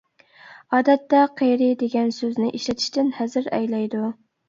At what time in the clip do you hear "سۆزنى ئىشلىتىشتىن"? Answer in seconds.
2.19-3.17